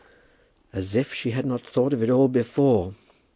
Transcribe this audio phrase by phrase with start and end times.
[0.73, 2.95] As if she had not thought of it all before!